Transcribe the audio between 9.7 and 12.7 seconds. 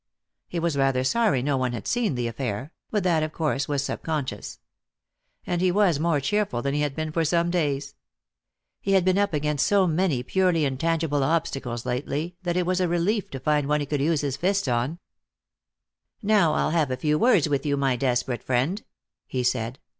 many purely intangible obstacles lately that it